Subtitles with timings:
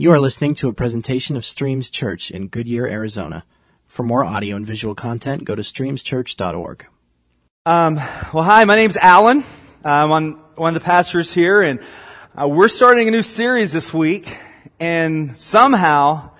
[0.00, 3.44] You are listening to a presentation of Streams Church in Goodyear, Arizona.
[3.86, 6.86] For more audio and visual content, go to streamschurch.org.
[7.66, 7.96] Um,
[8.32, 9.44] well, hi, my name's Alan.
[9.84, 11.80] I'm on, one of the pastors here, and
[12.34, 14.34] uh, we're starting a new series this week.
[14.80, 16.30] And somehow,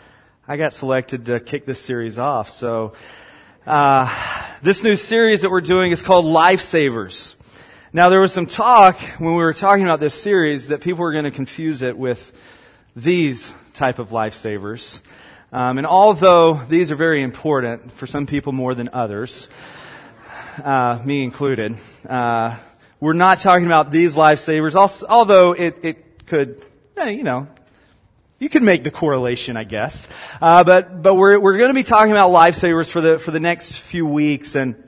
[0.48, 2.48] I got selected to kick this series off.
[2.48, 2.94] So,
[3.66, 4.08] uh,
[4.62, 7.34] this new series that we're doing is called Lifesavers.
[7.92, 11.12] Now, there was some talk when we were talking about this series that people were
[11.12, 12.32] going to confuse it with
[12.96, 15.00] these type of lifesavers.
[15.52, 19.48] Um, and although these are very important for some people more than others,
[20.64, 21.76] uh, me included,
[22.08, 22.56] uh,
[22.98, 24.74] we're not talking about these lifesavers.
[25.06, 26.62] Although it, it could,
[26.96, 27.46] eh, you know,
[28.40, 30.08] you could make the correlation, I guess.
[30.40, 33.40] Uh, but but we're we're going to be talking about lifesavers for the for the
[33.40, 34.86] next few weeks and.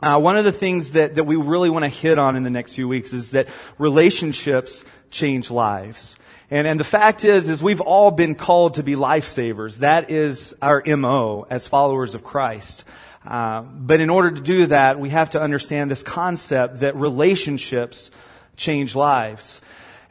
[0.00, 2.50] Uh, one of the things that, that we really want to hit on in the
[2.50, 3.46] next few weeks is that
[3.78, 6.16] relationships change lives.
[6.50, 9.78] And, and the fact is, is we've all been called to be lifesavers.
[9.78, 12.82] That is our MO as followers of Christ.
[13.24, 18.10] Uh, but in order to do that, we have to understand this concept that relationships
[18.56, 19.62] change lives.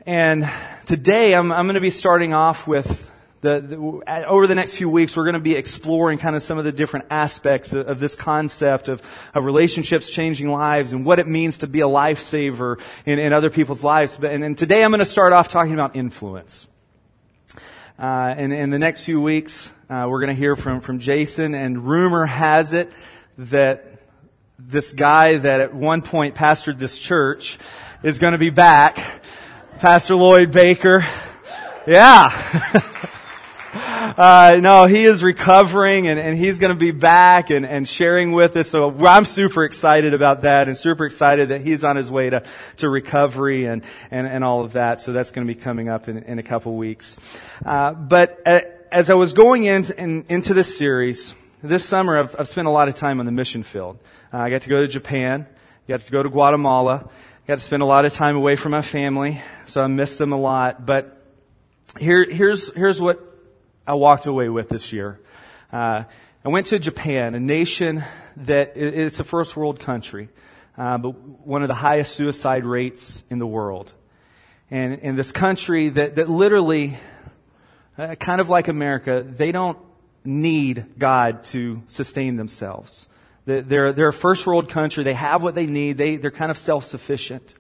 [0.06, 0.50] And
[0.88, 3.10] today I'm, I'm going to be starting off with
[3.42, 6.58] the, the, over the next few weeks, we're going to be exploring kind of some
[6.58, 9.02] of the different aspects of, of this concept of,
[9.36, 13.50] of, relationships changing lives and what it means to be a lifesaver in, in other
[13.52, 14.18] people's lives.
[14.18, 16.68] But, and, and, today I'm going to start off talking about influence.
[18.00, 21.54] Uh, and in the next few weeks, uh, we're going to hear from, from Jason,
[21.54, 22.92] and rumor has it
[23.38, 23.86] that
[24.58, 27.60] this guy that at one point pastored this church
[28.04, 29.21] is going to be back.
[29.82, 31.04] Pastor Lloyd Baker.
[31.88, 32.30] Yeah.
[33.74, 38.34] Uh, no, he is recovering and, and he's going to be back and, and sharing
[38.34, 38.68] with us.
[38.68, 42.44] So I'm super excited about that and super excited that he's on his way to,
[42.78, 45.00] to recovery and, and, and all of that.
[45.00, 47.16] So that's going to be coming up in, in a couple weeks.
[47.66, 51.34] Uh, but uh, as I was going in, in, into this series,
[51.64, 53.98] this summer I've, I've, spent a lot of time on the mission field.
[54.34, 55.48] Uh, I got to go to Japan,
[55.88, 57.10] got to go to Guatemala,
[57.48, 60.32] got to spend a lot of time away from my family, so I miss them
[60.32, 60.86] a lot.
[60.86, 61.26] But
[62.00, 63.20] here, here's, here's what
[63.88, 65.20] I walked away with this year.
[65.74, 66.04] Uh,
[66.46, 68.04] I went to Japan, a nation
[68.38, 70.30] that it's a first world country,
[70.78, 71.10] uh, but
[71.46, 73.92] one of the highest suicide rates in the world.
[74.70, 76.98] And in this country that, that literally,
[77.98, 79.80] uh, kind of like America, they don't
[80.24, 83.10] need God to sustain themselves.
[83.46, 85.04] They're, they're a first world country.
[85.04, 85.98] They have what they need.
[85.98, 87.56] They, they're kind of self-sufficient.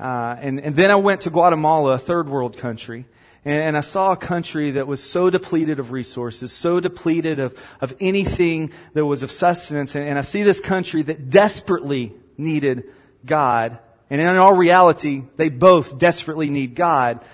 [0.00, 3.04] Uh, and, and then I went to Guatemala, a third world country.
[3.44, 7.92] And, I saw a country that was so depleted of resources, so depleted of, of
[8.00, 9.96] anything that was of sustenance.
[9.96, 12.84] And, and I see this country that desperately needed
[13.26, 13.78] God.
[14.10, 17.24] And in all reality, they both desperately need God,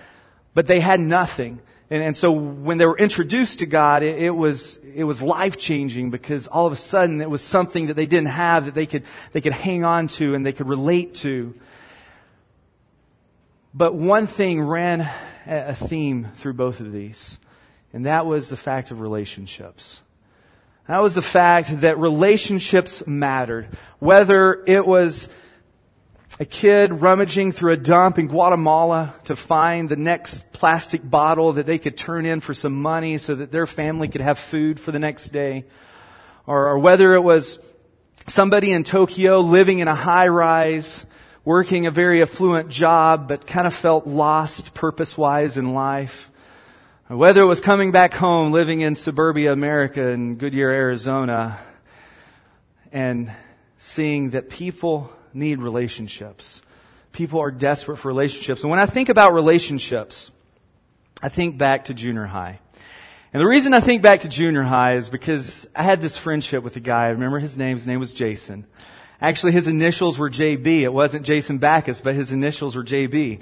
[0.55, 1.61] but they had nothing.
[1.91, 5.57] And, and so when they were introduced to God, it, it was, it was life
[5.57, 8.87] changing because all of a sudden it was something that they didn't have that they
[8.87, 11.55] could, they could hang on to and they could relate to.
[13.73, 15.09] But one thing ran
[15.47, 17.39] a theme through both of these,
[17.93, 20.03] and that was the fact of relationships.
[20.89, 23.69] That was the fact that relationships mattered.
[23.99, 25.29] Whether it was
[26.41, 31.67] a kid rummaging through a dump in Guatemala to find the next plastic bottle that
[31.67, 34.93] they could turn in for some money so that their family could have food for
[34.93, 35.65] the next day,
[36.47, 37.59] or, or whether it was
[38.29, 41.05] somebody in Tokyo living in a high rise
[41.45, 46.31] working a very affluent job, but kind of felt lost purpose wise in life.
[47.09, 51.59] Whether it was coming back home, living in suburbia America in Goodyear, Arizona,
[52.93, 53.33] and
[53.79, 56.61] seeing that people need relationships.
[57.13, 58.63] People are desperate for relationships.
[58.63, 60.31] And when I think about relationships,
[61.23, 62.61] I think back to junior high.
[63.33, 66.63] And the reason I think back to junior high is because I had this friendship
[66.65, 67.07] with a guy.
[67.07, 67.77] I remember his name.
[67.77, 68.67] His name was Jason.
[69.21, 70.83] Actually, his initials were JB.
[70.83, 73.41] It wasn't Jason Backus, but his initials were JB.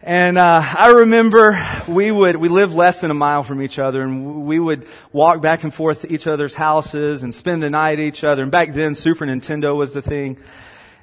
[0.00, 4.02] And uh, I remember we would we lived less than a mile from each other,
[4.02, 7.98] and we would walk back and forth to each other's houses and spend the night
[7.98, 8.44] at each other.
[8.44, 10.36] And back then, Super Nintendo was the thing.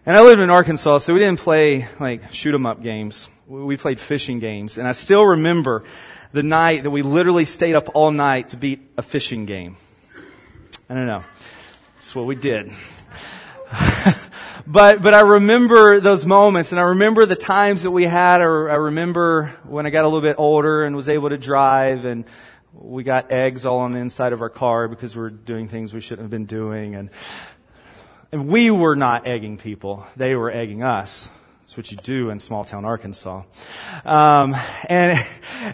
[0.06, 3.28] And I lived in Arkansas, so we didn't play like shoot 'em up games.
[3.46, 5.84] We played fishing games, and I still remember
[6.32, 9.76] the night that we literally stayed up all night to beat a fishing game.
[10.90, 11.24] I don't know.
[11.96, 12.72] That's what we did.
[14.68, 18.70] but, but I remember those moments and I remember the times that we had, or
[18.70, 22.26] I remember when I got a little bit older and was able to drive and
[22.74, 25.94] we got eggs all on the inside of our car because we were doing things
[25.94, 26.96] we shouldn't have been doing.
[26.96, 27.10] And,
[28.32, 30.06] and we were not egging people.
[30.16, 31.30] They were egging us.
[31.62, 33.44] That's what you do in small town Arkansas.
[34.06, 34.56] Um,
[34.90, 35.26] and,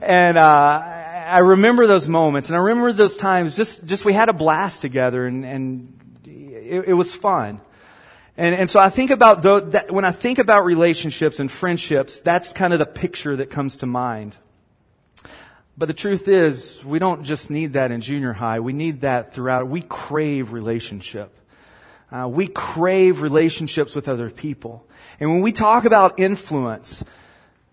[0.02, 0.96] and, uh,
[1.30, 4.82] I remember those moments and I remember those times just, just we had a blast
[4.82, 5.94] together and, and
[6.26, 7.62] it, it was fun.
[8.40, 12.20] And, and so I think about the, that, when I think about relationships and friendships,
[12.20, 14.38] that's kind of the picture that comes to mind.
[15.78, 18.62] But the truth is, we don't just need that in junior high.
[18.62, 19.68] We need that throughout.
[19.68, 21.38] We crave relationship.
[22.14, 24.88] Uh, we crave relationships with other people.
[25.20, 27.04] And when we talk about influence,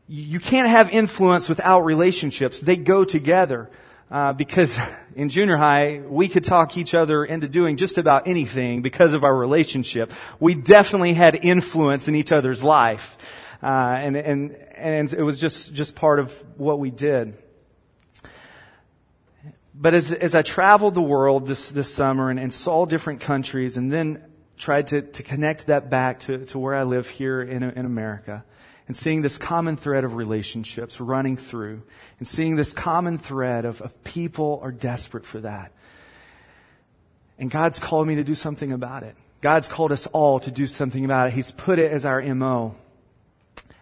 [0.09, 2.61] you can't have influence without relationships.
[2.61, 3.71] They go together.
[4.11, 4.79] Uh, because
[5.17, 9.25] in junior high, we could talk each other into doing just about anything because of
[9.25, 10.13] our relationship.
[10.39, 13.17] We definitely had influence in each other's life.
[13.63, 17.37] Uh, and, and, and it was just, just part of what we did.
[19.75, 23.77] But as, as I traveled the world this, this summer and, and saw different countries
[23.77, 24.23] and then
[24.57, 28.45] tried to, to connect that back to, to where I live here in, in America,
[28.87, 31.83] and seeing this common thread of relationships running through
[32.19, 35.73] and seeing this common thread of, of people are desperate for that.
[37.39, 39.17] And God's called me to do something about it.
[39.41, 41.35] God's called us all to do something about it.
[41.35, 42.75] He's put it as our MO.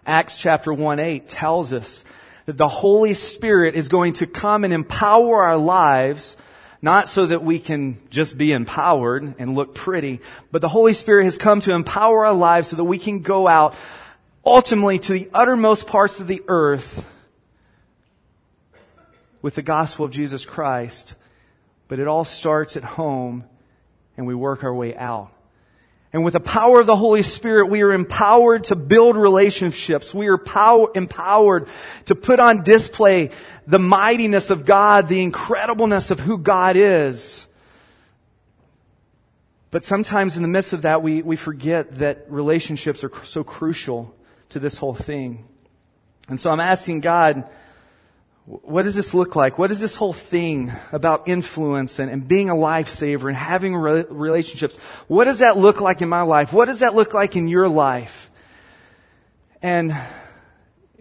[0.07, 2.05] Acts chapter 1 8 tells us
[2.47, 6.37] that the Holy Spirit is going to come and empower our lives
[6.83, 10.21] not so that we can just be empowered and look pretty,
[10.53, 13.49] but the Holy Spirit has come to empower our lives so that we can go
[13.49, 13.75] out
[14.45, 17.07] ultimately to the uttermost parts of the earth
[19.43, 21.15] with the gospel of Jesus Christ.
[21.89, 23.45] But it all starts at home
[24.17, 25.31] and we work our way out.
[26.13, 30.15] And with the power of the Holy Spirit, we are empowered to build relationships.
[30.15, 31.67] We are power, empowered
[32.05, 33.33] to put on display
[33.67, 37.49] the mightiness of God, the incredibleness of who God is.
[39.73, 44.15] But sometimes in the midst of that, we, we forget that relationships are so crucial
[44.51, 45.45] to this whole thing.
[46.29, 47.49] And so I'm asking God,
[48.47, 49.59] what does this look like?
[49.59, 54.05] What is this whole thing about influence and, and being a lifesaver and having re-
[54.09, 54.77] relationships?
[55.09, 56.53] What does that look like in my life?
[56.53, 58.31] What does that look like in your life?
[59.63, 59.97] And,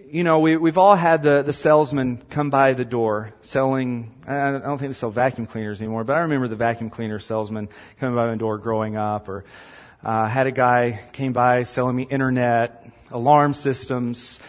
[0.09, 4.51] you know, we, we've all had the, the salesman come by the door selling, I
[4.51, 7.67] don't think they sell vacuum cleaners anymore, but I remember the vacuum cleaner salesman
[7.99, 9.43] coming by the door growing up or,
[10.01, 14.39] uh, had a guy came by selling me internet alarm systems.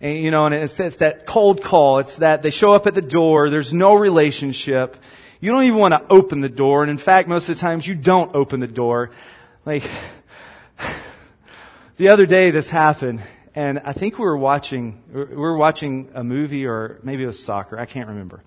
[0.00, 1.98] And, you know, and it's, it's that cold call.
[1.98, 3.50] It's that they show up at the door.
[3.50, 4.96] There's no relationship.
[5.40, 6.82] You don't even want to open the door.
[6.82, 9.10] And in fact, most of the times you don't open the door.
[9.64, 9.84] Like,
[11.96, 13.22] the other day this happened
[13.54, 17.42] and I think we were watching, we were watching a movie or maybe it was
[17.42, 17.78] soccer.
[17.78, 18.42] I can't remember.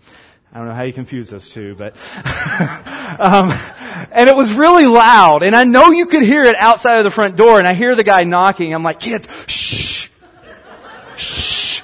[0.53, 1.95] I don't know how you confuse those two, but,
[3.19, 3.51] um,
[4.11, 5.41] and it was really loud.
[5.41, 7.57] And I know you could hear it outside of the front door.
[7.57, 8.71] And I hear the guy knocking.
[8.71, 10.09] I'm like, kids, shh,
[11.17, 11.81] shh.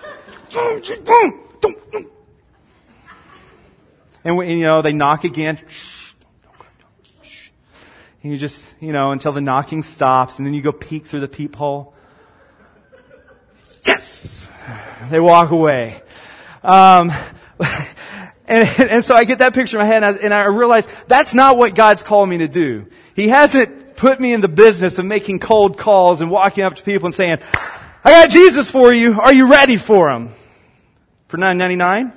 [4.24, 5.57] And, you know, they knock again.
[8.21, 10.38] And you just, you know, until the knocking stops.
[10.38, 11.95] And then you go peek through the peephole.
[13.83, 14.48] Yes!
[15.10, 16.04] They walk away.
[16.63, 17.12] Um,
[18.49, 20.87] and, and so I get that picture in my head and I, and I realize
[21.07, 22.87] that's not what God's called me to do.
[23.15, 26.83] He hasn't put me in the business of making cold calls and walking up to
[26.83, 27.39] people and saying,
[28.03, 29.19] I got Jesus for you.
[29.19, 30.31] Are you ready for him?
[31.27, 32.13] For nine ninety nine?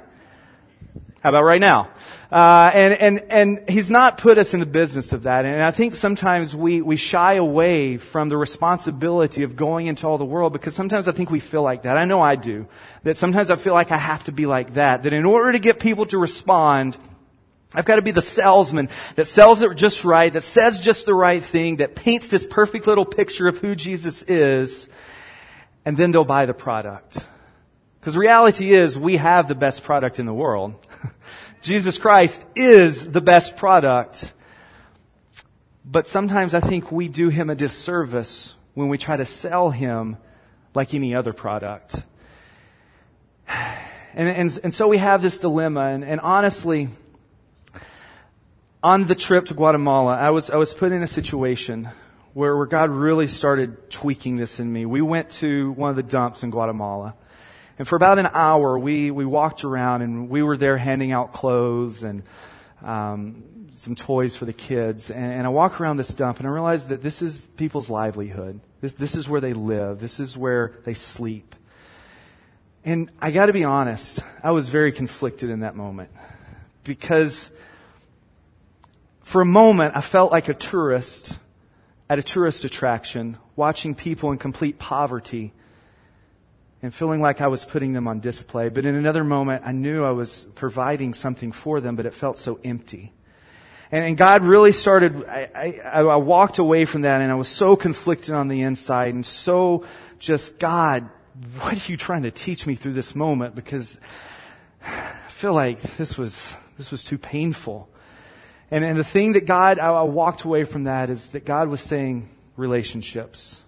[1.22, 1.90] How about right now?
[2.32, 5.44] Uh, and, and, and he's not put us in the business of that.
[5.44, 10.16] And I think sometimes we, we shy away from the responsibility of going into all
[10.16, 11.98] the world because sometimes I think we feel like that.
[11.98, 12.66] I know I do.
[13.02, 15.02] That sometimes I feel like I have to be like that.
[15.02, 16.96] That in order to get people to respond,
[17.74, 21.14] I've got to be the salesman that sells it just right, that says just the
[21.14, 24.88] right thing, that paints this perfect little picture of who Jesus is,
[25.84, 27.18] and then they'll buy the product.
[28.00, 30.74] Because reality is we have the best product in the world.
[31.62, 34.32] Jesus Christ is the best product.
[35.84, 40.16] But sometimes I think we do him a disservice when we try to sell him
[40.74, 42.02] like any other product.
[44.14, 45.86] And, and, and so we have this dilemma.
[45.86, 46.88] And, and honestly,
[48.82, 51.88] on the trip to Guatemala, I was, I was put in a situation
[52.34, 54.84] where, where God really started tweaking this in me.
[54.84, 57.14] We went to one of the dumps in Guatemala.
[57.82, 61.32] And for about an hour, we, we walked around and we were there handing out
[61.32, 62.22] clothes and
[62.80, 63.42] um,
[63.74, 65.10] some toys for the kids.
[65.10, 68.60] And, and I walk around this dump and I realize that this is people's livelihood.
[68.80, 69.98] This, this is where they live.
[69.98, 71.56] This is where they sleep.
[72.84, 76.10] And I got to be honest, I was very conflicted in that moment
[76.84, 77.50] because
[79.22, 81.36] for a moment I felt like a tourist
[82.08, 85.52] at a tourist attraction, watching people in complete poverty
[86.82, 88.68] and feeling like I was putting them on display.
[88.68, 92.36] But in another moment, I knew I was providing something for them, but it felt
[92.36, 93.12] so empty.
[93.92, 97.48] And, and God really started, I, I, I walked away from that and I was
[97.48, 99.84] so conflicted on the inside and so
[100.18, 101.08] just, God,
[101.60, 103.54] what are you trying to teach me through this moment?
[103.54, 104.00] Because
[104.84, 107.88] I feel like this was, this was too painful.
[108.70, 111.68] And, and the thing that God, I, I walked away from that is that God
[111.68, 113.62] was saying relationships.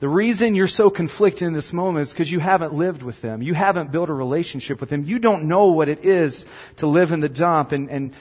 [0.00, 3.42] The reason you're so conflicted in this moment is because you haven't lived with them.
[3.42, 5.04] You haven't built a relationship with them.
[5.04, 8.16] You don't know what it is to live in the dump and, and,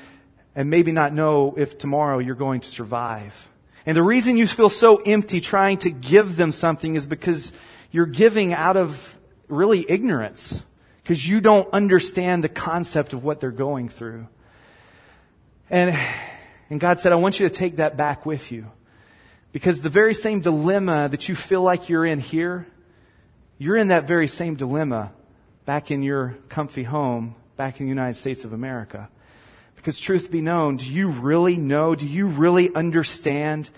[0.55, 3.49] and maybe not know if tomorrow you're going to survive.
[3.85, 7.53] And the reason you feel so empty trying to give them something is because
[7.91, 9.17] you're giving out of
[9.47, 10.63] really ignorance.
[11.01, 14.27] Because you don't understand the concept of what they're going through.
[15.69, 15.97] And,
[16.69, 18.69] and God said, I want you to take that back with you.
[19.51, 22.67] Because the very same dilemma that you feel like you're in here,
[23.57, 25.11] you're in that very same dilemma
[25.65, 29.09] back in your comfy home, back in the United States of America.
[29.75, 33.69] Because truth be known, do you really know, do you really understand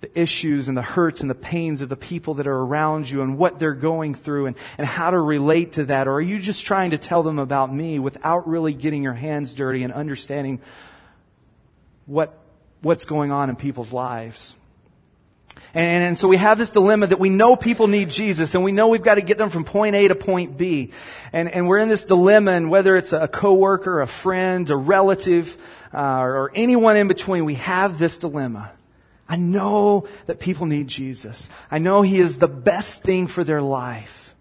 [0.00, 3.22] the issues and the hurts and the pains of the people that are around you
[3.22, 6.06] and what they're going through and, and how to relate to that?
[6.06, 9.54] Or are you just trying to tell them about me without really getting your hands
[9.54, 10.60] dirty and understanding
[12.06, 12.38] what,
[12.80, 14.54] what's going on in people's lives?
[15.74, 18.72] And, and, so we have this dilemma that we know people need Jesus and we
[18.72, 20.92] know we've got to get them from point A to point B.
[21.32, 25.56] And, and we're in this dilemma and whether it's a coworker, a friend, a relative,
[25.92, 28.72] uh, or anyone in between, we have this dilemma.
[29.28, 31.50] I know that people need Jesus.
[31.70, 34.34] I know He is the best thing for their life.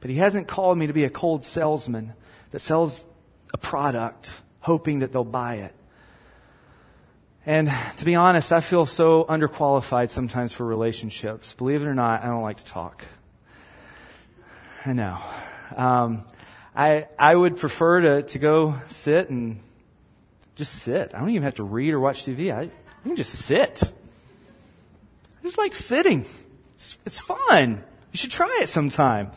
[0.00, 2.14] But He hasn't called me to be a cold salesman
[2.50, 3.04] that sells
[3.52, 5.74] a product hoping that they'll buy it.
[7.44, 11.54] And to be honest, I feel so underqualified sometimes for relationships.
[11.54, 13.04] Believe it or not, I don't like to talk.
[14.86, 15.18] I know.
[15.76, 16.24] Um,
[16.74, 19.60] I I would prefer to to go sit and
[20.54, 21.14] just sit.
[21.14, 22.54] I don't even have to read or watch TV.
[22.54, 22.70] I, I
[23.02, 23.82] can just sit.
[23.82, 26.24] I just like sitting.
[26.74, 27.82] It's, it's fun.
[28.12, 29.32] You should try it sometime.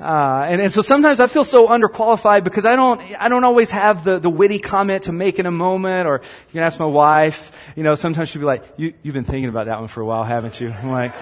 [0.00, 3.70] Uh, and, and so sometimes I feel so underqualified because I don't, I don't always
[3.70, 6.86] have the, the witty comment to make in a moment or you can ask my
[6.86, 10.00] wife, you know, sometimes she'll be like, you, you've been thinking about that one for
[10.00, 10.70] a while, haven't you?
[10.70, 11.12] I'm like,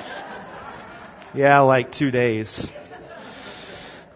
[1.34, 2.70] yeah, like two days.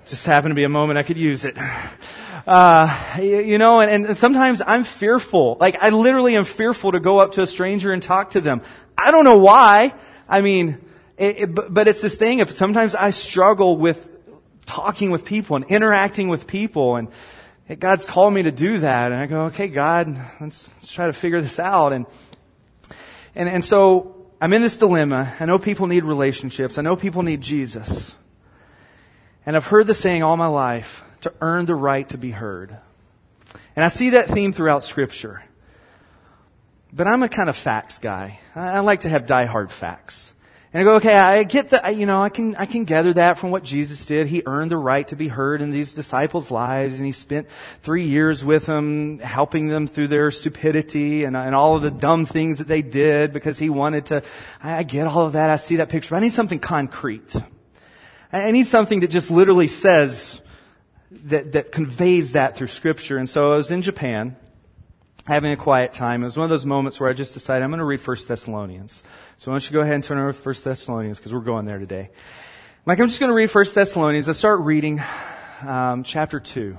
[0.07, 1.57] Just happened to be a moment I could use it.
[2.47, 5.57] Uh, you know, and, and sometimes I'm fearful.
[5.59, 8.63] Like I literally am fearful to go up to a stranger and talk to them.
[8.97, 9.95] I don't know why.
[10.29, 10.79] I mean,
[11.17, 14.12] it, it, but it's this thing of sometimes I struggle with
[14.67, 17.09] talking with people and interacting with people and
[17.79, 19.13] God's called me to do that.
[19.13, 20.09] And I go, okay, God,
[20.41, 21.93] let's, let's try to figure this out.
[21.93, 22.07] And,
[23.35, 25.35] and, and so I'm in this dilemma.
[25.39, 26.79] I know people need relationships.
[26.79, 28.17] I know people need Jesus.
[29.47, 32.77] And I've heard the saying all my life to earn the right to be heard.
[33.77, 35.43] And I see that theme throughout scripture.
[36.93, 38.41] But I'm a kind of facts guy.
[38.55, 40.35] I, I like to have die-hard facts.
[40.75, 43.39] And I go, okay, I get that, you know, I can, I can gather that
[43.39, 44.27] from what Jesus did.
[44.27, 47.51] He earned the right to be heard in these disciples' lives, and he spent
[47.83, 52.25] three years with them, helping them through their stupidity and, and all of the dumb
[52.25, 54.23] things that they did because he wanted to,
[54.63, 55.51] I, I get all of that.
[55.51, 57.37] I see that picture, but I need something concrete.
[58.33, 60.41] I need something that just literally says,
[61.25, 63.19] that, that conveys that through scripture.
[63.19, 64.37] And so I was in Japan,
[65.27, 66.23] having a quiet time.
[66.23, 68.17] It was one of those moments where I just decided I'm going to read 1
[68.27, 69.05] Thessalonians.
[69.37, 71.65] So why don't you go ahead and turn over to 1 Thessalonians because we're going
[71.65, 72.11] there today.
[72.87, 74.29] Like I'm just going to read 1 Thessalonians.
[74.29, 75.01] I start reading
[75.67, 76.77] um, chapter 2.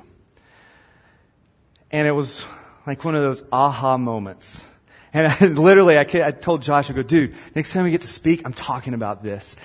[1.91, 2.45] And it was
[2.85, 4.67] like one of those aha moments.
[5.13, 8.07] And I, literally, I, I told Josh, I go, dude, next time we get to
[8.07, 9.55] speak, I'm talking about this.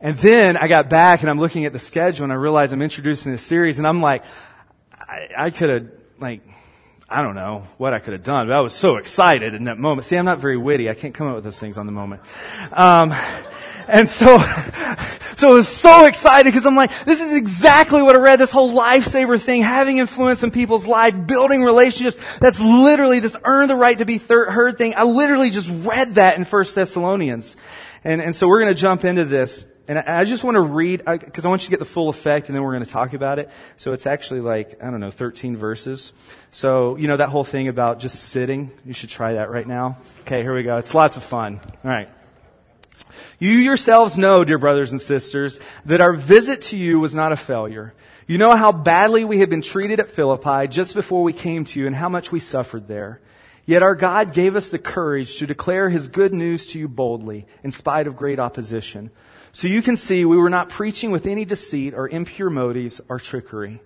[0.00, 2.82] And then I got back and I'm looking at the schedule and I realize I'm
[2.82, 4.24] introducing this series and I'm like,
[4.92, 6.42] I, I could have, like,
[7.10, 9.78] I don't know what I could have done, but I was so excited in that
[9.78, 10.06] moment.
[10.06, 10.90] See, I'm not very witty.
[10.90, 12.20] I can't come up with those things on the moment.
[12.70, 13.14] Um,
[13.86, 14.38] and so,
[15.36, 18.52] so I was so excited because I'm like, this is exactly what I read, this
[18.52, 22.20] whole lifesaver thing, having influence in people's life, building relationships.
[22.40, 24.92] That's literally this earn the right to be thir- heard thing.
[24.94, 27.56] I literally just read that in First Thessalonians.
[28.04, 31.02] And, and so we're going to jump into this and I just want to read,
[31.04, 33.14] because I want you to get the full effect and then we're going to talk
[33.14, 33.50] about it.
[33.76, 36.12] So it's actually like, I don't know, 13 verses.
[36.50, 39.98] So, you know, that whole thing about just sitting, you should try that right now.
[40.20, 40.76] Okay, here we go.
[40.76, 41.60] It's lots of fun.
[41.84, 42.08] All right.
[43.38, 47.36] You yourselves know, dear brothers and sisters, that our visit to you was not a
[47.36, 47.94] failure.
[48.26, 51.80] You know how badly we had been treated at Philippi just before we came to
[51.80, 53.20] you and how much we suffered there.
[53.68, 57.44] Yet our God gave us the courage to declare his good news to you boldly,
[57.62, 59.10] in spite of great opposition.
[59.52, 63.18] So you can see we were not preaching with any deceit or impure motives or
[63.18, 63.82] trickery.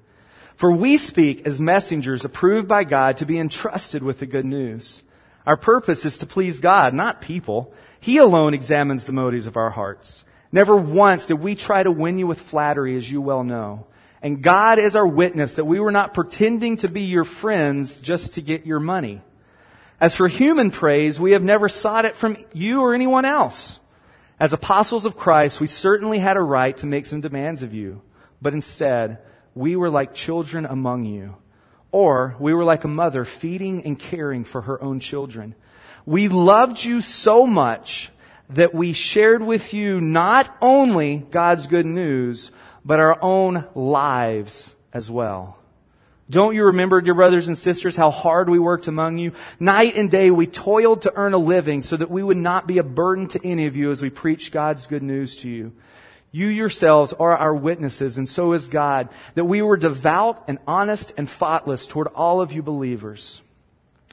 [0.54, 5.02] For we speak as messengers approved by God to be entrusted with the good news.
[5.48, 7.74] Our purpose is to please God, not people.
[7.98, 10.24] He alone examines the motives of our hearts.
[10.52, 13.88] Never once did we try to win you with flattery, as you well know.
[14.22, 18.34] And God is our witness that we were not pretending to be your friends just
[18.34, 19.22] to get your money.
[20.02, 23.78] As for human praise, we have never sought it from you or anyone else.
[24.40, 28.02] As apostles of Christ, we certainly had a right to make some demands of you,
[28.42, 29.18] but instead,
[29.54, 31.36] we were like children among you.
[31.92, 35.54] Or we were like a mother feeding and caring for her own children.
[36.04, 38.10] We loved you so much
[38.50, 42.50] that we shared with you not only God's good news,
[42.84, 45.61] but our own lives as well.
[46.30, 49.32] Don't you remember, dear brothers and sisters, how hard we worked among you?
[49.60, 52.78] Night and day we toiled to earn a living so that we would not be
[52.78, 55.72] a burden to any of you as we preach God's good news to you.
[56.30, 61.12] You yourselves are our witnesses, and so is God, that we were devout and honest
[61.18, 63.42] and thoughtless toward all of you believers.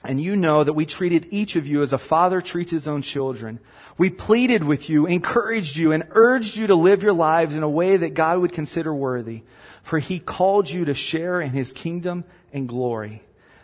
[0.03, 3.01] And you know that we treated each of you as a father treats his own
[3.01, 3.59] children.
[3.97, 7.69] We pleaded with you, encouraged you, and urged you to live your lives in a
[7.69, 9.43] way that God would consider worthy.
[9.83, 13.23] For he called you to share in his kingdom and glory.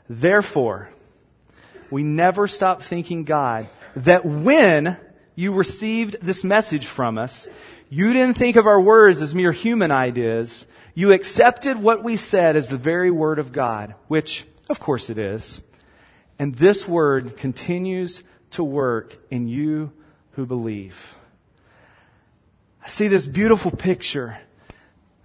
[0.09, 0.89] Therefore,
[1.89, 4.97] we never stop thanking God that when
[5.35, 7.47] you received this message from us,
[7.89, 10.65] you didn't think of our words as mere human ideas.
[10.95, 15.17] You accepted what we said as the very word of God, which, of course, it
[15.17, 15.61] is.
[16.37, 19.91] And this word continues to work in you
[20.31, 21.17] who believe.
[22.83, 24.37] I see this beautiful picture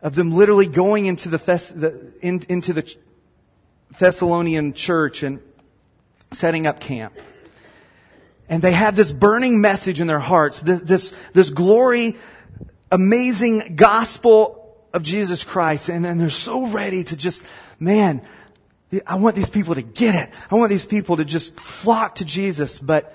[0.02, 2.96] of them literally going into the, Thess- the in, into the
[3.98, 5.40] Thessalonian church and
[6.30, 7.12] setting up camp.
[8.48, 12.16] And they have this burning message in their hearts, this, this, this glory
[12.90, 15.88] amazing gospel of Jesus Christ.
[15.88, 17.44] And then they're so ready to just,
[17.78, 18.22] man,
[19.06, 20.30] I want these people to get it.
[20.50, 22.78] I want these people to just flock to Jesus.
[22.78, 23.14] But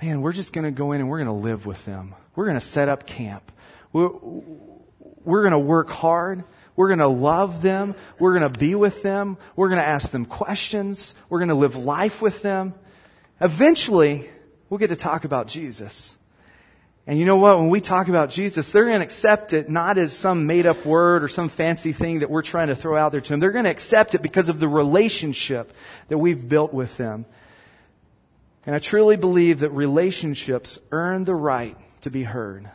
[0.00, 2.14] man, we're just going to go in and we're going to live with them.
[2.36, 3.50] We're going to set up camp.
[3.92, 4.10] We're,
[5.24, 6.44] we're going to work hard.
[6.76, 7.96] We're going to love them.
[8.20, 9.38] We're going to be with them.
[9.56, 11.16] We're going to ask them questions.
[11.28, 12.74] We're going to live life with them.
[13.40, 14.28] Eventually,
[14.68, 16.17] we'll get to talk about Jesus.
[17.08, 17.56] And you know what?
[17.56, 20.84] When we talk about Jesus, they're going to accept it not as some made up
[20.84, 23.40] word or some fancy thing that we're trying to throw out there to them.
[23.40, 25.72] They're going to accept it because of the relationship
[26.08, 27.24] that we've built with them.
[28.66, 32.68] And I truly believe that relationships earn the right to be heard.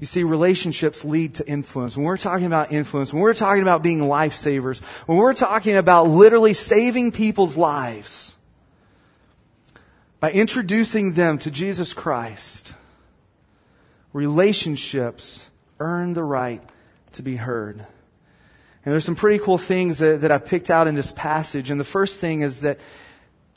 [0.00, 1.96] You see, relationships lead to influence.
[1.96, 6.08] When we're talking about influence, when we're talking about being lifesavers, when we're talking about
[6.08, 8.36] literally saving people's lives
[10.18, 12.74] by introducing them to Jesus Christ,
[14.12, 16.62] relationships earn the right
[17.12, 17.86] to be heard.
[18.84, 21.70] And there's some pretty cool things that, that I picked out in this passage.
[21.70, 22.80] And the first thing is that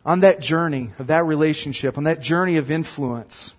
[0.06, 3.56] on that journey of that relationship, on that journey of influence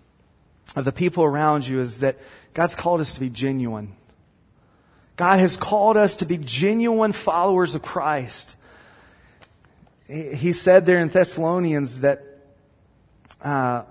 [0.76, 2.18] of the people around you, is that
[2.52, 3.96] God's called us to be genuine.
[5.16, 8.56] God has called us to be genuine followers of Christ.
[10.06, 12.22] He said there in Thessalonians that
[13.40, 13.84] uh,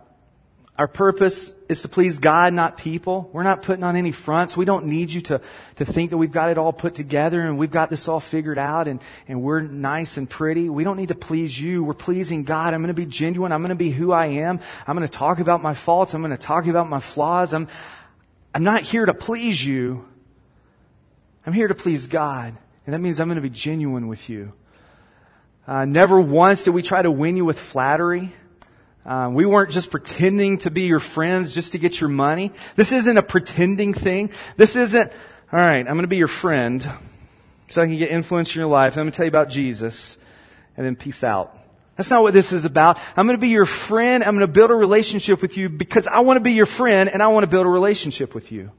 [0.75, 3.29] our purpose is to please God, not people.
[3.31, 4.57] We're not putting on any fronts.
[4.57, 5.39] We don't need you to,
[5.75, 8.57] to think that we've got it all put together and we've got this all figured
[8.57, 10.69] out and, and we're nice and pretty.
[10.69, 11.83] We don't need to please you.
[11.83, 12.73] We're pleasing God.
[12.73, 13.51] I'm going to be genuine.
[13.51, 14.59] I'm going to be who I am.
[14.87, 16.15] I'm going to talk about my faults.
[16.15, 17.53] I'm going to talk about my flaws.
[17.53, 17.67] I'm,
[18.55, 20.07] I'm not here to please you.
[21.45, 22.57] I'm here to please God.
[22.87, 24.53] And that means I'm going to be genuine with you.
[25.67, 28.33] Uh, never once did we try to win you with flattery.
[29.05, 32.51] Um, we weren't just pretending to be your friends just to get your money.
[32.75, 34.29] This isn't a pretending thing.
[34.55, 35.11] This isn't,
[35.51, 36.87] all right, I'm going to be your friend
[37.69, 38.93] so I can get influence in your life.
[38.93, 40.17] I'm going to tell you about Jesus
[40.77, 41.59] and then peace out.
[41.95, 42.97] That's not what this is about.
[43.17, 44.23] I'm going to be your friend.
[44.23, 47.09] I'm going to build a relationship with you because I want to be your friend
[47.09, 48.71] and I want to build a relationship with you.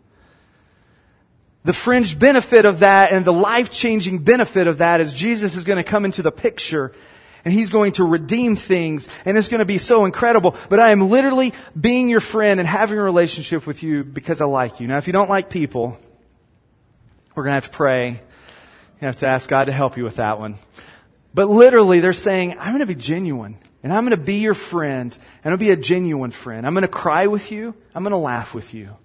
[1.64, 5.64] The fringe benefit of that and the life changing benefit of that is Jesus is
[5.64, 6.92] going to come into the picture
[7.44, 10.56] and He's going to redeem things and it's going to be so incredible.
[10.68, 14.46] But I am literally being your friend and having a relationship with you because I
[14.46, 14.86] like you.
[14.86, 15.98] Now, if you don't like people,
[17.34, 18.08] we're going to have to pray.
[18.08, 20.56] You have to ask God to help you with that one.
[21.34, 23.58] But literally, they're saying, I'm going to be genuine.
[23.82, 26.66] And I'm going to be your friend, and I'll be a genuine friend.
[26.66, 27.74] I'm going to cry with you.
[27.94, 28.96] I'm going to laugh with you.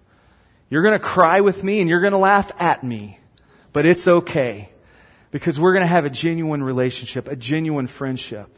[0.69, 3.19] You're going to cry with me, and you're going to laugh at me.
[3.73, 4.69] But it's okay.
[5.31, 8.49] Because we're going to have a genuine relationship, a genuine friendship.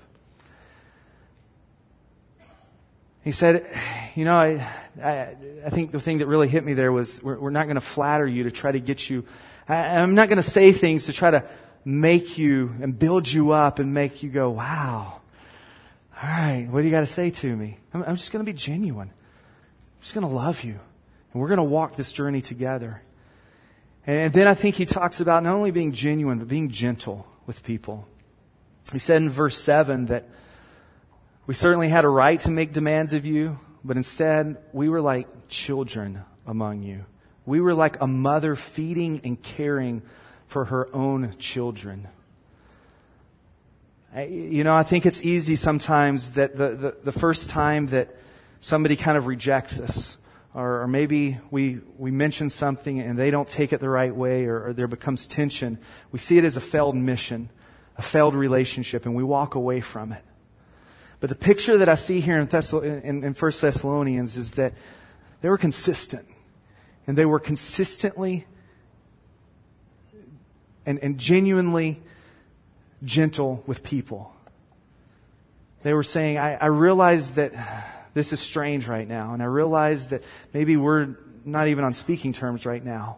[3.24, 3.68] He said,
[4.16, 4.68] you know, I,
[5.02, 7.76] I, I, think the thing that really hit me there was we're, we're not going
[7.76, 9.26] to flatter you to try to get you.
[9.68, 11.44] I, I'm not going to say things to try to
[11.86, 15.22] make you and build you up and make you go, wow.
[16.22, 17.78] All right, what do you got to say to me?
[17.94, 19.10] I'm, I'm just going to be genuine.
[19.10, 20.80] I'm just going to love you.
[21.34, 23.02] And we're going to walk this journey together.
[24.06, 27.64] And then I think he talks about not only being genuine, but being gentle with
[27.64, 28.08] people.
[28.92, 30.28] He said in verse 7 that
[31.46, 35.28] we certainly had a right to make demands of you, but instead we were like
[35.48, 37.06] children among you.
[37.46, 40.02] We were like a mother feeding and caring
[40.48, 42.08] for her own children.
[44.16, 48.16] You know, I think it's easy sometimes that the, the, the first time that
[48.60, 50.18] somebody kind of rejects us,
[50.54, 54.46] or, or, maybe we, we mention something and they don't take it the right way,
[54.46, 55.78] or, or there becomes tension,
[56.12, 57.50] we see it as a failed mission,
[57.98, 60.24] a failed relationship, and we walk away from it.
[61.22, 64.74] But the picture that I see here in, Thessal- in, in 1 Thessalonians is that
[65.42, 66.28] they were consistent.
[67.08, 68.46] And they were consistently
[70.86, 72.02] and, and genuinely
[73.04, 74.34] gentle with people.
[75.84, 77.54] They were saying, I, I realize that
[78.14, 82.34] this is strange right now, and I realize that maybe we're not even on speaking
[82.34, 83.18] terms right now,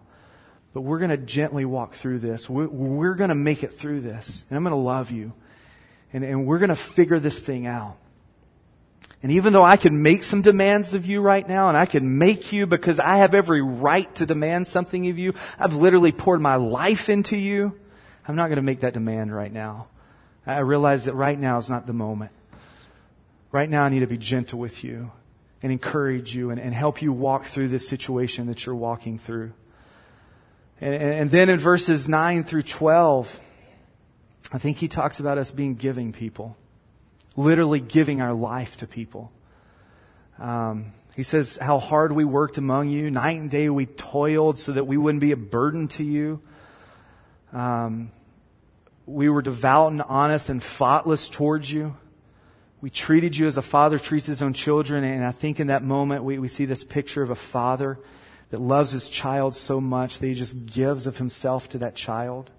[0.74, 2.50] but we're going to gently walk through this.
[2.50, 5.34] We're, we're going to make it through this, and I'm going to love you,
[6.12, 7.98] and, and we're going to figure this thing out.
[9.22, 12.18] And even though I can make some demands of you right now, and I can
[12.18, 16.42] make you because I have every right to demand something of you, I've literally poured
[16.42, 17.80] my life into you,
[18.28, 19.88] I'm not going to make that demand right now.
[20.46, 22.32] I realize that right now is not the moment.
[23.54, 25.12] Right now I need to be gentle with you
[25.62, 29.54] and encourage you and, and help you walk through this situation that you're walking through.
[30.82, 33.40] And, and then in verses 9 through 12,
[34.52, 36.58] I think he talks about us being giving people
[37.36, 39.32] literally giving our life to people.
[40.40, 43.12] Um, he says how hard we worked among you.
[43.12, 46.42] Night and day we toiled so that we wouldn't be a burden to you.
[47.52, 48.12] Um,
[49.06, 51.96] we were devout and honest and thoughtless towards you.
[52.84, 55.06] We treated you as a father treats his own children.
[55.06, 57.98] And I think in that moment we, we see this picture of a father
[58.50, 62.50] that loves his child so much that he just gives of himself to that child.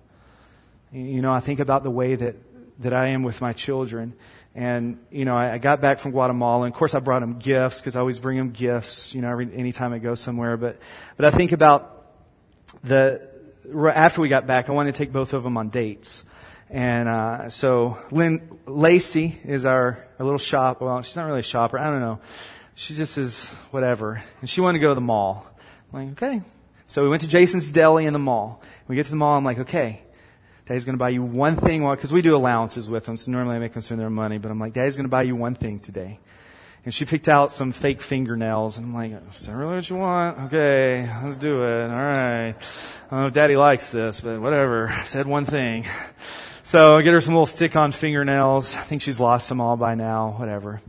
[0.92, 2.36] You know, I think about the way that,
[2.78, 4.14] that I am with my children.
[4.54, 6.64] And, you know, I, I got back from Guatemala.
[6.64, 9.30] And of course, I brought them gifts because I always bring them gifts, you know,
[9.30, 10.56] every, anytime I go somewhere.
[10.56, 10.78] But,
[11.18, 12.06] but I think about
[12.82, 13.28] the,
[13.94, 16.24] after we got back, I wanted to take both of them on dates.
[16.70, 20.80] And, uh, so Lynn, Lacey is our, our little shop.
[20.80, 21.78] Well, she's not really a shopper.
[21.78, 22.20] I don't know.
[22.74, 24.22] She just is whatever.
[24.40, 25.46] And she wanted to go to the mall.
[25.92, 26.42] I'm like, okay.
[26.86, 28.62] So we went to Jason's Deli in the mall.
[28.88, 29.36] We get to the mall.
[29.36, 30.02] I'm like, okay,
[30.66, 33.56] Daddy's going to buy you one thing, because we do allowances with them, so normally
[33.56, 35.54] I make them spend their money, but I'm like, Daddy's going to buy you one
[35.54, 36.20] thing today.
[36.86, 39.96] And she picked out some fake fingernails, and I'm like, is that really what you
[39.96, 40.38] want?
[40.46, 41.90] Okay, let's do it.
[41.90, 42.48] All right.
[42.48, 44.88] I don't know if Daddy likes this, but whatever.
[44.92, 45.86] I said one thing.
[46.66, 48.74] So I get her some little stick-on fingernails.
[48.74, 50.30] I think she's lost them all by now.
[50.38, 50.80] Whatever.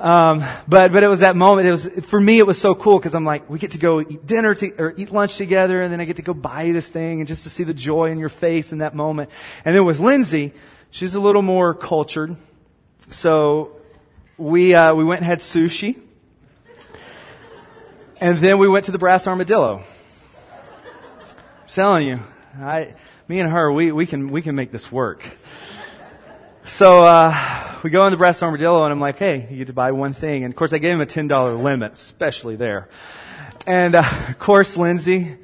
[0.00, 1.68] Um, but but it was that moment.
[1.68, 2.38] It was for me.
[2.38, 4.94] It was so cool because I'm like, we get to go eat dinner to, or
[4.96, 7.42] eat lunch together, and then I get to go buy you this thing, and just
[7.42, 9.28] to see the joy in your face in that moment.
[9.66, 10.54] And then with Lindsay,
[10.90, 12.34] she's a little more cultured.
[13.10, 13.72] So
[14.38, 16.00] we uh, we went and had sushi,
[18.18, 19.82] and then we went to the Brass Armadillo.
[21.20, 22.20] I'm telling you,
[22.62, 22.94] I
[23.28, 25.22] me and her, we, we can, we can make this work.
[26.64, 29.74] So, uh, we go in the Brass Armadillo and I'm like, hey, you get to
[29.74, 30.44] buy one thing.
[30.44, 32.88] And of course I gave him a $10 limit, especially there.
[33.66, 35.36] And, uh, of course Lindsay,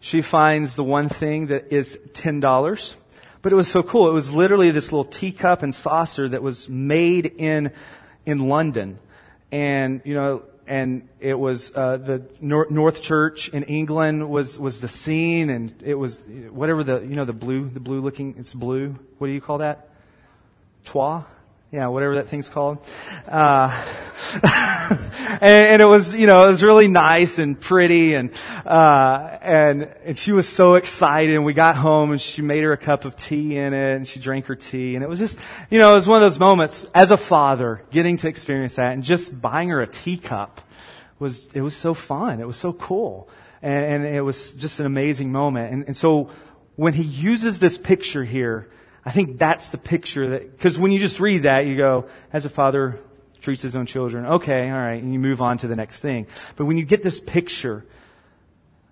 [0.00, 2.96] she finds the one thing that is $10.
[3.42, 4.08] But it was so cool.
[4.08, 7.72] It was literally this little teacup and saucer that was made in,
[8.24, 8.98] in London.
[9.50, 14.88] And, you know, and it was uh, the North Church in England was was the
[14.88, 18.94] scene, and it was whatever the you know the blue the blue looking it's blue.
[19.16, 19.88] What do you call that?
[20.84, 21.24] Trois.
[21.70, 22.78] Yeah, whatever that thing's called.
[23.26, 23.84] Uh,
[24.42, 28.30] and, and, it was, you know, it was really nice and pretty and,
[28.64, 32.72] uh, and, and she was so excited and we got home and she made her
[32.72, 35.38] a cup of tea in it and she drank her tea and it was just,
[35.68, 38.94] you know, it was one of those moments as a father getting to experience that
[38.94, 40.62] and just buying her a teacup
[41.18, 42.40] was, it was so fun.
[42.40, 43.28] It was so cool.
[43.60, 45.70] And, and it was just an amazing moment.
[45.70, 46.30] And, and so
[46.76, 48.70] when he uses this picture here,
[49.08, 52.44] I think that's the picture that, because when you just read that, you go, as
[52.44, 53.00] a father
[53.40, 56.26] treats his own children, okay, all right, and you move on to the next thing.
[56.56, 57.86] But when you get this picture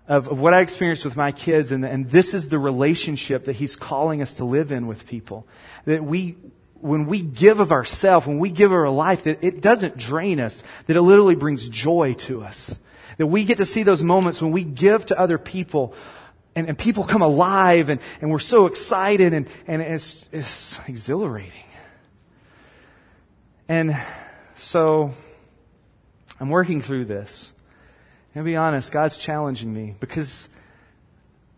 [0.07, 3.57] of, of what I experienced with my kids, and, and this is the relationship that
[3.57, 5.45] he's calling us to live in with people,
[5.85, 6.35] that we,
[6.81, 10.39] when we give of ourselves, when we give of our life, that it doesn't drain
[10.39, 12.79] us, that it literally brings joy to us.
[13.17, 15.93] That we get to see those moments when we give to other people
[16.57, 21.53] and, and people come alive and, and we're so excited and, and it's, it's exhilarating.
[23.69, 23.95] And
[24.55, 25.11] so
[26.39, 27.53] I'm working through this.
[28.33, 30.49] And to be honest, God's challenging me because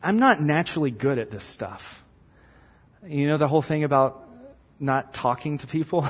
[0.03, 2.03] I'm not naturally good at this stuff.
[3.07, 4.27] You know the whole thing about
[4.81, 6.09] not talking to people?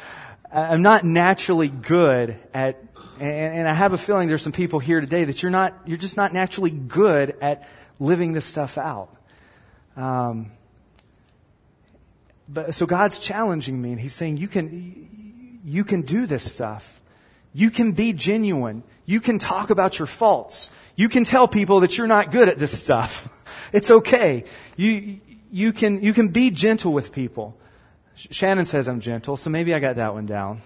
[0.52, 2.80] I'm not naturally good at,
[3.18, 5.98] and, and I have a feeling there's some people here today that you're not, you're
[5.98, 7.68] just not naturally good at
[8.00, 9.10] living this stuff out.
[9.96, 10.52] Um,
[12.48, 17.00] but so God's challenging me, and He's saying, "You can, you can do this stuff.
[17.52, 18.82] You can be genuine.
[19.04, 20.70] You can talk about your faults.
[20.96, 23.34] You can tell people that you're not good at this stuff.
[23.70, 24.44] It's okay.
[24.78, 25.20] You,
[25.52, 27.54] you can, you can be gentle with people."
[28.18, 30.60] Shannon says I'm gentle, so maybe I got that one down.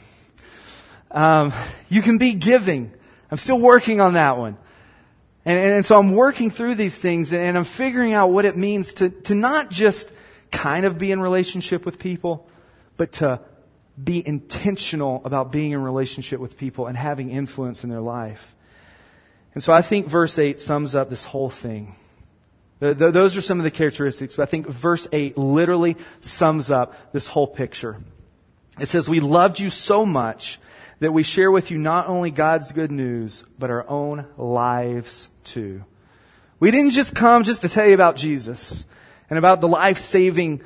[1.11, 1.53] Um,
[1.90, 2.90] you can be giving.
[3.31, 4.57] I'm still working on that one.
[5.45, 8.95] And, and, so I'm working through these things and I'm figuring out what it means
[8.95, 10.13] to, to not just
[10.53, 12.49] kind of be in relationship with people,
[12.97, 13.41] but to
[14.03, 18.55] be intentional about being in relationship with people and having influence in their life.
[19.55, 21.97] And so I think verse 8 sums up this whole thing.
[22.79, 26.71] The, the, those are some of the characteristics, but I think verse 8 literally sums
[26.71, 27.99] up this whole picture.
[28.81, 30.59] It says, We loved you so much
[31.03, 35.85] that we share with you not only God's good news, but our own lives too.
[36.61, 38.85] We didn't just come just to tell you about Jesus
[39.29, 40.62] and about the life saving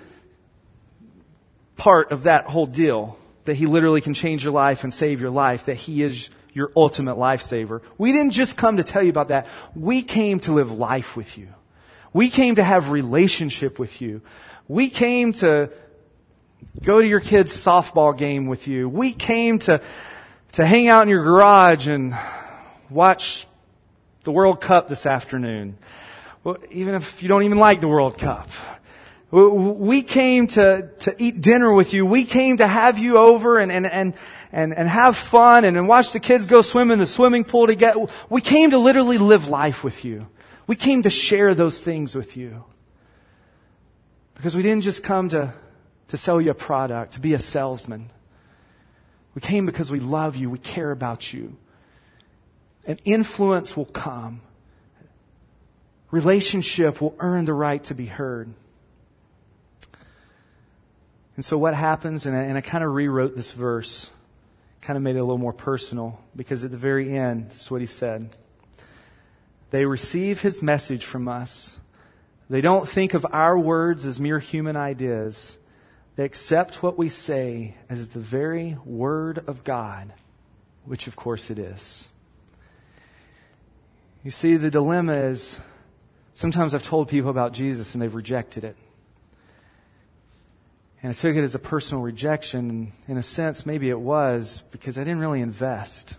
[1.78, 5.30] part of that whole deal, that He literally can change your life and save your
[5.30, 7.80] life, that He is your ultimate lifesaver.
[7.96, 9.46] We didn't just come to tell you about that.
[9.74, 11.48] We came to live life with you.
[12.12, 14.20] We came to have relationship with you.
[14.68, 15.70] We came to
[16.82, 18.86] go to your kid's softball game with you.
[18.86, 19.80] We came to
[20.56, 22.16] to hang out in your garage and
[22.88, 23.46] watch
[24.24, 25.76] the World Cup this afternoon.
[26.44, 28.48] Well, even if you don't even like the World Cup.
[29.30, 32.06] We came to, to eat dinner with you.
[32.06, 34.14] We came to have you over and, and, and,
[34.50, 37.66] and, and have fun and, and watch the kids go swim in the swimming pool
[37.66, 38.06] together.
[38.30, 40.26] We came to literally live life with you.
[40.66, 42.64] We came to share those things with you.
[44.36, 45.52] Because we didn't just come to,
[46.08, 48.10] to sell you a product, to be a salesman.
[49.36, 50.48] We came because we love you.
[50.48, 51.58] We care about you.
[52.86, 54.40] And influence will come.
[56.10, 58.54] Relationship will earn the right to be heard.
[61.36, 64.10] And so what happens, and I, and I kind of rewrote this verse,
[64.80, 67.70] kind of made it a little more personal, because at the very end, this is
[67.70, 68.34] what he said.
[69.70, 71.78] They receive his message from us.
[72.48, 75.58] They don't think of our words as mere human ideas.
[76.16, 80.14] They accept what we say as the very Word of God,
[80.86, 82.10] which of course it is.
[84.24, 85.60] You see, the dilemma is
[86.32, 88.76] sometimes I've told people about Jesus and they've rejected it.
[91.02, 92.92] And I took it as a personal rejection.
[93.06, 96.16] In a sense, maybe it was because I didn't really invest.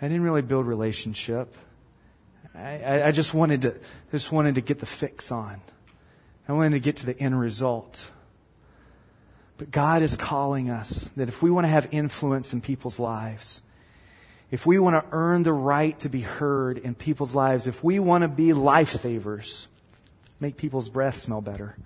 [0.00, 1.54] I didn't really build relationship.
[2.54, 3.74] I, I, I just wanted to
[4.12, 5.60] just wanted to get the fix on.
[6.48, 8.10] I wanted to get to the end result.
[9.58, 13.62] But God is calling us that if we want to have influence in people's lives,
[14.50, 17.98] if we want to earn the right to be heard in people's lives, if we
[17.98, 19.66] want to be lifesavers,
[20.40, 21.76] make people's breath smell better.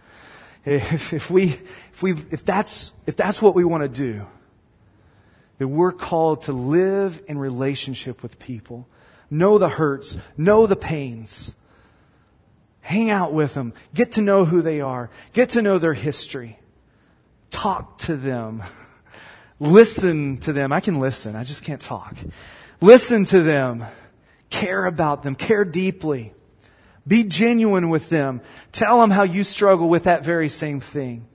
[0.64, 1.50] If, if we,
[1.92, 4.26] if we, if that's, if that's what we want to do,
[5.58, 8.88] that we're called to live in relationship with people,
[9.30, 11.54] know the hurts, know the pains,
[12.80, 16.58] hang out with them, get to know who they are, get to know their history.
[17.50, 18.62] Talk to them.
[19.60, 20.72] Listen to them.
[20.72, 21.34] I can listen.
[21.34, 22.14] I just can't talk.
[22.80, 23.84] Listen to them.
[24.50, 25.34] Care about them.
[25.34, 26.34] Care deeply.
[27.08, 28.42] Be genuine with them.
[28.72, 31.26] Tell them how you struggle with that very same thing.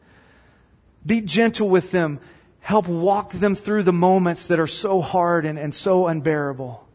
[1.06, 2.20] Be gentle with them.
[2.60, 6.88] Help walk them through the moments that are so hard and, and so unbearable.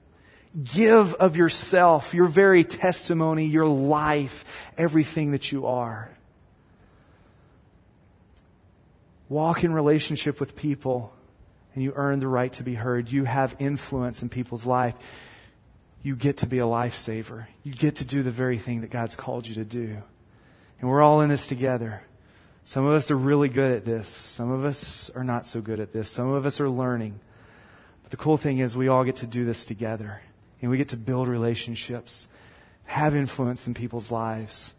[0.63, 4.45] Give of yourself, your very testimony, your life,
[4.79, 6.16] everything that you are.
[9.29, 11.13] Walk in relationship with people
[11.75, 13.11] and you earn the right to be heard.
[13.11, 14.95] You have influence in people's life.
[16.03, 17.47] You get to be a lifesaver.
[17.63, 19.99] You get to do the very thing that God's called you to do.
[20.81, 22.03] And we're all in this together.
[22.65, 24.09] Some of us are really good at this.
[24.09, 26.11] Some of us are not so good at this.
[26.11, 27.21] Some of us are learning.
[28.03, 30.23] But the cool thing is we all get to do this together
[30.63, 32.29] and we get to build relationships,
[32.87, 34.75] have influence in people's lives,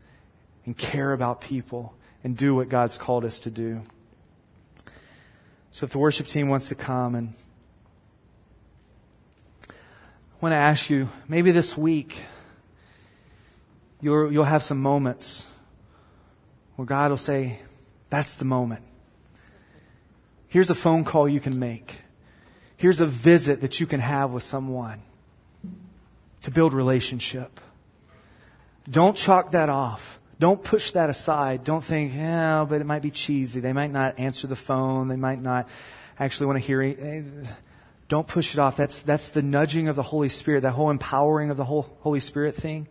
[0.66, 3.84] and care about people and do what God's called us to do.
[5.72, 7.34] So if the worship team wants to come and
[9.70, 9.74] I
[10.42, 12.22] want to ask you, maybe this week,
[14.02, 15.48] you'll, you'll have some moments
[16.76, 17.60] where God will say,
[18.10, 18.84] that's the moment.
[20.48, 22.02] Here's a phone call you can make.
[22.78, 25.02] Here's a visit that you can have with someone
[26.44, 27.60] to build relationship.
[28.90, 30.20] Don't chalk that off.
[30.40, 31.64] Don't push that aside.
[31.64, 33.60] Don't think, yeah, but it might be cheesy.
[33.60, 35.08] They might not answer the phone.
[35.08, 35.68] They might not
[36.20, 37.00] actually want to hear it.
[37.00, 37.22] Eh,
[38.08, 38.78] don't push it off.
[38.78, 42.20] That's, that's the nudging of the Holy Spirit, that whole empowering of the whole Holy
[42.20, 42.88] Spirit thing.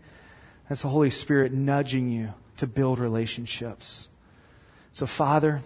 [0.68, 4.08] That's the Holy Spirit nudging you to build relationships.
[4.92, 5.62] So, Father,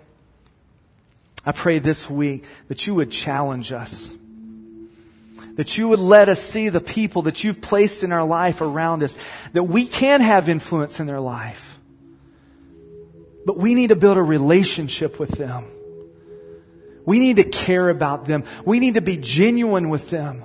[1.44, 4.16] I pray this week that you would challenge us.
[5.54, 9.02] That you would let us see the people that you've placed in our life around
[9.02, 9.18] us,
[9.52, 11.69] that we can have influence in their life.
[13.44, 15.64] But we need to build a relationship with them.
[17.04, 18.44] We need to care about them.
[18.64, 20.44] We need to be genuine with them.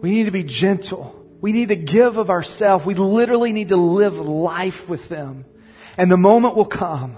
[0.00, 1.16] We need to be gentle.
[1.40, 2.84] We need to give of ourselves.
[2.84, 5.44] We literally need to live life with them.
[5.96, 7.16] And the moment will come.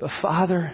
[0.00, 0.72] But Father,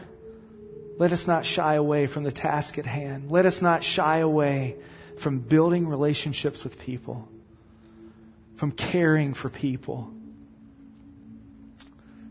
[0.98, 3.30] let us not shy away from the task at hand.
[3.30, 4.76] Let us not shy away
[5.16, 7.28] from building relationships with people,
[8.56, 10.12] from caring for people.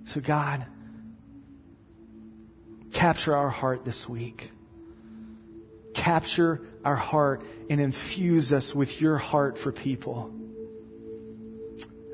[0.10, 0.66] So, God,
[2.94, 4.52] capture our heart this week.
[5.94, 10.34] Capture our heart and infuse us with your heart for people.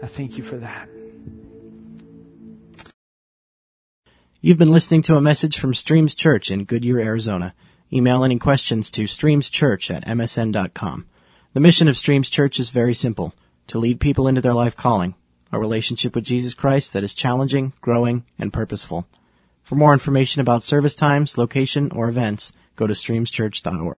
[0.04, 0.90] I thank you for that.
[4.42, 7.54] You've been listening to a message from Streams Church in Goodyear, Arizona.
[7.94, 11.06] Email any questions to streamschurch at msn.com.
[11.54, 13.34] The mission of Streams Church is very simple
[13.68, 15.16] to lead people into their life calling,
[15.56, 19.08] a relationship with Jesus Christ that is challenging, growing, and purposeful.
[19.64, 23.94] For more information about service times, location, or events, go to streamschurch.org.